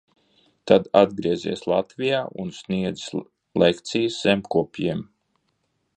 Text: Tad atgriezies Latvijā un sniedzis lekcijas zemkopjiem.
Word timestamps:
Tad 0.69 0.87
atgriezies 1.01 1.61
Latvijā 1.73 2.21
un 2.45 2.49
sniedzis 2.61 3.13
lekcijas 3.65 4.19
zemkopjiem. 4.25 5.05